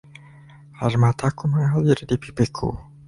Air 0.87 0.93
mataku 1.03 1.43
mengalir 1.53 1.99
di 2.09 2.15
pipiku. 2.21 2.69